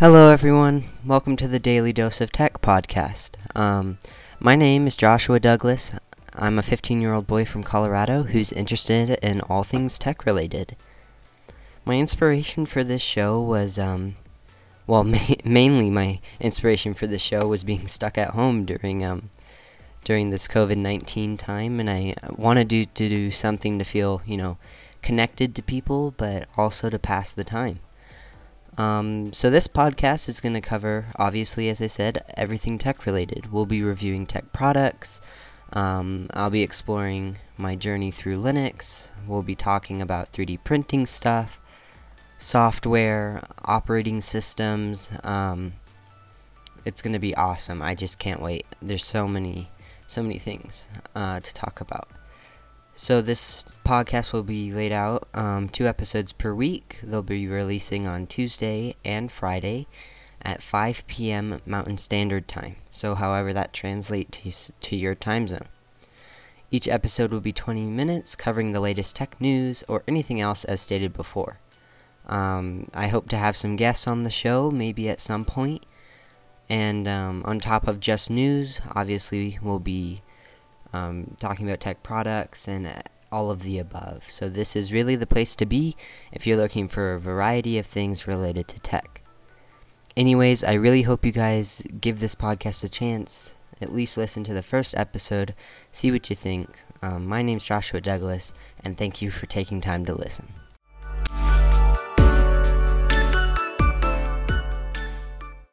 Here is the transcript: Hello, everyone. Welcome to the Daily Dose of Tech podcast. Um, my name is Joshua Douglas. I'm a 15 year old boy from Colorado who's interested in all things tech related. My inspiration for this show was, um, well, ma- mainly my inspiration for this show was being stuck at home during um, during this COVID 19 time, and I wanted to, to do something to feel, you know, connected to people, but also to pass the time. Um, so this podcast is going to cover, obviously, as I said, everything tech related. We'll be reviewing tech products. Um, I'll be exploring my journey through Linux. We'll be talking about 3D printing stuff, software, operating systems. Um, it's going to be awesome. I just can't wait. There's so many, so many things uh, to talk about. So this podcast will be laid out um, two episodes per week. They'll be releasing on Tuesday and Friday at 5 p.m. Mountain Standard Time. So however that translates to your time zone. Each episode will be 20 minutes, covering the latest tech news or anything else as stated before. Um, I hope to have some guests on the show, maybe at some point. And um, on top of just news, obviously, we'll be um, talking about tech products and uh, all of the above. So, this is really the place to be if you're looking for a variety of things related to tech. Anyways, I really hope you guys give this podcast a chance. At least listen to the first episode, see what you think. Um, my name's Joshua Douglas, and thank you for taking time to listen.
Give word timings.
Hello, 0.00 0.30
everyone. 0.30 0.84
Welcome 1.04 1.34
to 1.34 1.48
the 1.48 1.58
Daily 1.58 1.92
Dose 1.92 2.20
of 2.20 2.30
Tech 2.30 2.62
podcast. 2.62 3.32
Um, 3.56 3.98
my 4.38 4.54
name 4.54 4.86
is 4.86 4.96
Joshua 4.96 5.40
Douglas. 5.40 5.90
I'm 6.36 6.56
a 6.56 6.62
15 6.62 7.00
year 7.00 7.12
old 7.12 7.26
boy 7.26 7.44
from 7.44 7.64
Colorado 7.64 8.22
who's 8.22 8.52
interested 8.52 9.18
in 9.24 9.40
all 9.40 9.64
things 9.64 9.98
tech 9.98 10.24
related. 10.24 10.76
My 11.84 11.98
inspiration 11.98 12.64
for 12.64 12.84
this 12.84 13.02
show 13.02 13.40
was, 13.40 13.76
um, 13.76 14.14
well, 14.86 15.02
ma- 15.14 15.34
mainly 15.44 15.90
my 15.90 16.20
inspiration 16.38 16.94
for 16.94 17.08
this 17.08 17.22
show 17.22 17.48
was 17.48 17.64
being 17.64 17.88
stuck 17.88 18.16
at 18.16 18.34
home 18.34 18.64
during 18.64 19.04
um, 19.04 19.30
during 20.04 20.30
this 20.30 20.46
COVID 20.46 20.76
19 20.76 21.36
time, 21.36 21.80
and 21.80 21.90
I 21.90 22.14
wanted 22.30 22.70
to, 22.70 22.84
to 22.84 23.08
do 23.08 23.32
something 23.32 23.80
to 23.80 23.84
feel, 23.84 24.22
you 24.24 24.36
know, 24.36 24.58
connected 25.02 25.56
to 25.56 25.62
people, 25.62 26.14
but 26.16 26.46
also 26.56 26.88
to 26.88 27.00
pass 27.00 27.32
the 27.32 27.42
time. 27.42 27.80
Um, 28.78 29.32
so 29.32 29.50
this 29.50 29.66
podcast 29.66 30.28
is 30.28 30.40
going 30.40 30.54
to 30.54 30.60
cover, 30.60 31.06
obviously, 31.16 31.68
as 31.68 31.82
I 31.82 31.88
said, 31.88 32.24
everything 32.36 32.78
tech 32.78 33.04
related. 33.04 33.52
We'll 33.52 33.66
be 33.66 33.82
reviewing 33.82 34.24
tech 34.24 34.52
products. 34.52 35.20
Um, 35.72 36.28
I'll 36.32 36.48
be 36.48 36.62
exploring 36.62 37.38
my 37.56 37.74
journey 37.74 38.12
through 38.12 38.40
Linux. 38.40 39.10
We'll 39.26 39.42
be 39.42 39.56
talking 39.56 40.00
about 40.00 40.32
3D 40.32 40.62
printing 40.62 41.06
stuff, 41.06 41.60
software, 42.38 43.42
operating 43.64 44.20
systems. 44.20 45.10
Um, 45.24 45.74
it's 46.84 47.02
going 47.02 47.14
to 47.14 47.18
be 47.18 47.34
awesome. 47.34 47.82
I 47.82 47.96
just 47.96 48.20
can't 48.20 48.40
wait. 48.40 48.64
There's 48.80 49.04
so 49.04 49.26
many, 49.26 49.70
so 50.06 50.22
many 50.22 50.38
things 50.38 50.86
uh, 51.16 51.40
to 51.40 51.52
talk 51.52 51.80
about. 51.80 52.08
So 53.00 53.22
this 53.22 53.64
podcast 53.84 54.32
will 54.32 54.42
be 54.42 54.72
laid 54.72 54.90
out 54.90 55.28
um, 55.32 55.68
two 55.68 55.86
episodes 55.86 56.32
per 56.32 56.52
week. 56.52 56.98
They'll 57.00 57.22
be 57.22 57.46
releasing 57.46 58.08
on 58.08 58.26
Tuesday 58.26 58.96
and 59.04 59.30
Friday 59.30 59.86
at 60.42 60.64
5 60.64 61.06
p.m. 61.06 61.60
Mountain 61.64 61.98
Standard 61.98 62.48
Time. 62.48 62.74
So 62.90 63.14
however 63.14 63.52
that 63.52 63.72
translates 63.72 64.72
to 64.80 64.96
your 64.96 65.14
time 65.14 65.46
zone. 65.46 65.68
Each 66.72 66.88
episode 66.88 67.30
will 67.30 67.40
be 67.40 67.52
20 67.52 67.86
minutes, 67.86 68.34
covering 68.34 68.72
the 68.72 68.80
latest 68.80 69.14
tech 69.14 69.40
news 69.40 69.84
or 69.86 70.02
anything 70.08 70.40
else 70.40 70.64
as 70.64 70.80
stated 70.80 71.12
before. 71.12 71.60
Um, 72.26 72.88
I 72.92 73.06
hope 73.06 73.28
to 73.28 73.36
have 73.36 73.56
some 73.56 73.76
guests 73.76 74.08
on 74.08 74.24
the 74.24 74.28
show, 74.28 74.72
maybe 74.72 75.08
at 75.08 75.20
some 75.20 75.44
point. 75.44 75.86
And 76.68 77.06
um, 77.06 77.44
on 77.44 77.60
top 77.60 77.86
of 77.86 78.00
just 78.00 78.28
news, 78.28 78.80
obviously, 78.96 79.60
we'll 79.62 79.78
be 79.78 80.22
um, 80.92 81.36
talking 81.38 81.66
about 81.66 81.80
tech 81.80 82.02
products 82.02 82.66
and 82.68 82.86
uh, 82.86 83.02
all 83.30 83.50
of 83.50 83.62
the 83.62 83.78
above. 83.78 84.24
So, 84.28 84.48
this 84.48 84.74
is 84.74 84.92
really 84.92 85.16
the 85.16 85.26
place 85.26 85.54
to 85.56 85.66
be 85.66 85.96
if 86.32 86.46
you're 86.46 86.56
looking 86.56 86.88
for 86.88 87.14
a 87.14 87.20
variety 87.20 87.78
of 87.78 87.86
things 87.86 88.26
related 88.26 88.68
to 88.68 88.80
tech. 88.80 89.22
Anyways, 90.16 90.64
I 90.64 90.72
really 90.72 91.02
hope 91.02 91.24
you 91.24 91.32
guys 91.32 91.82
give 92.00 92.20
this 92.20 92.34
podcast 92.34 92.82
a 92.82 92.88
chance. 92.88 93.54
At 93.80 93.94
least 93.94 94.16
listen 94.16 94.42
to 94.44 94.54
the 94.54 94.62
first 94.62 94.96
episode, 94.96 95.54
see 95.92 96.10
what 96.10 96.28
you 96.28 96.34
think. 96.34 96.68
Um, 97.00 97.26
my 97.26 97.42
name's 97.42 97.64
Joshua 97.64 98.00
Douglas, 98.00 98.52
and 98.82 98.98
thank 98.98 99.22
you 99.22 99.30
for 99.30 99.46
taking 99.46 99.80
time 99.80 100.04
to 100.06 100.14
listen. 100.14 100.48